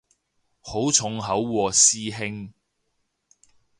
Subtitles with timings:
[0.61, 2.51] 好重口喎師兄